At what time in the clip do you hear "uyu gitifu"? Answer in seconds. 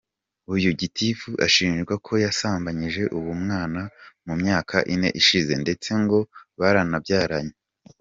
0.55-1.29